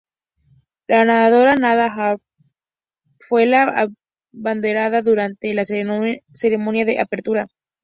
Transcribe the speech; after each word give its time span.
La 0.87 1.05
nadadora 1.05 1.51
Nada 1.53 1.85
Al-Bedwawi 1.85 2.21
fue 3.19 3.45
la 3.45 3.87
abanderada 4.33 5.03
durante 5.03 5.53
la 5.53 5.63
ceremonia 5.63 6.85
de 6.85 6.99
apertura. 6.99 7.45